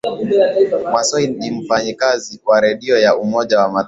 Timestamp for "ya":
2.99-3.15